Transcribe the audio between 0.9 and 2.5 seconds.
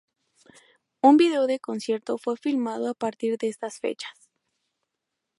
Un video de concierto fue